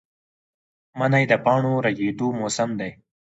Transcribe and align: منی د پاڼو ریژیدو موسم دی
منی 0.99 1.23
د 1.31 1.33
پاڼو 1.45 1.73
ریژیدو 1.85 2.27
موسم 2.39 2.69
دی 2.79 2.91